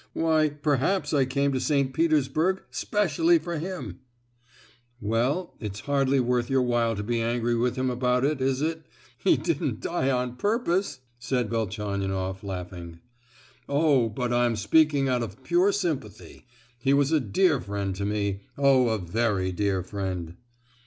why—perhaps 0.13 1.13
I 1.13 1.25
came 1.25 1.53
to 1.53 1.59
St. 1.59 1.93
Petersburg 1.93 2.63
specially 2.71 3.37
for 3.37 3.59
him!" 3.59 3.99
"Well—it's 4.99 5.81
hardly 5.81 6.19
worth 6.19 6.49
your 6.49 6.63
while 6.63 6.95
to 6.95 7.03
be 7.03 7.21
angry 7.21 7.53
with 7.53 7.75
him 7.75 7.91
about 7.91 8.25
it, 8.25 8.41
is 8.41 8.63
it—he 8.63 9.37
didn't 9.37 9.79
die 9.79 10.09
on 10.09 10.37
purpose!" 10.37 11.01
said 11.19 11.51
Velchaninoff 11.51 12.43
laughing. 12.43 12.97
"Oh, 13.69 14.09
but 14.09 14.33
I'm 14.33 14.55
speaking 14.55 15.07
out 15.07 15.21
of 15.21 15.43
pure 15.43 15.71
sympathy—he 15.71 16.93
was 16.95 17.11
a 17.11 17.19
dear 17.19 17.61
friend 17.61 17.95
to 17.97 18.03
me! 18.03 18.41
oh 18.57 18.87
a 18.89 18.97
very 18.97 19.51
dear 19.51 19.83
friend!" 19.83 20.35